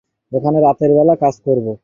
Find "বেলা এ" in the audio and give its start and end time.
0.97-1.21